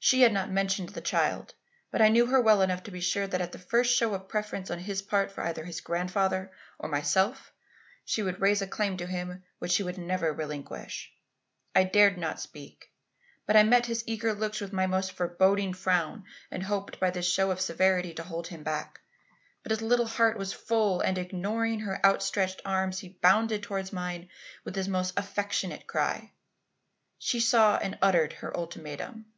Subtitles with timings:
[0.00, 1.54] "She had not mentioned the child,
[1.90, 4.28] but I knew her well enough to be sure that at the first show of
[4.28, 7.54] preference on his part for either his grandfather or myself,
[8.04, 11.10] she would raise a claim to him which she would never relinquish.
[11.74, 12.92] I dared not speak,
[13.46, 17.26] but I met his eager looks with my most forbidding frown and hoped by this
[17.32, 19.00] show of severity to hold him back.
[19.62, 24.28] But his little heart was full and, ignoring her outstretched arms, he bounded towards mine
[24.64, 26.32] with his most affectionate cry.
[27.18, 29.30] She saw and uttered her ultimatum.